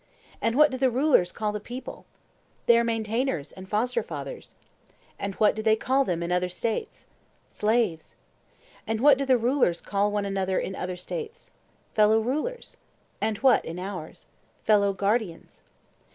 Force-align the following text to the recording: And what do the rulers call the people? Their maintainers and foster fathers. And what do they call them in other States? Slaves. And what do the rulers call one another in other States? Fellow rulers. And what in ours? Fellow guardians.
And 0.41 0.55
what 0.55 0.71
do 0.71 0.79
the 0.79 0.89
rulers 0.89 1.31
call 1.31 1.51
the 1.51 1.59
people? 1.59 2.07
Their 2.65 2.83
maintainers 2.83 3.51
and 3.51 3.69
foster 3.69 4.01
fathers. 4.01 4.55
And 5.19 5.35
what 5.35 5.55
do 5.55 5.61
they 5.61 5.75
call 5.75 6.05
them 6.05 6.23
in 6.23 6.31
other 6.31 6.49
States? 6.49 7.05
Slaves. 7.51 8.15
And 8.87 8.99
what 8.99 9.19
do 9.19 9.27
the 9.27 9.37
rulers 9.37 9.79
call 9.79 10.11
one 10.11 10.25
another 10.25 10.57
in 10.59 10.75
other 10.75 10.95
States? 10.95 11.51
Fellow 11.93 12.19
rulers. 12.19 12.77
And 13.21 13.37
what 13.45 13.63
in 13.63 13.77
ours? 13.77 14.25
Fellow 14.63 14.91
guardians. 14.91 15.61